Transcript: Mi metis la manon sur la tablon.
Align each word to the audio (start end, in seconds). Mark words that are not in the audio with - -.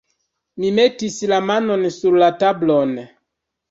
Mi 0.63 0.71
metis 0.79 1.19
la 1.33 1.41
manon 1.51 1.87
sur 2.01 2.21
la 2.27 2.35
tablon. 2.43 3.01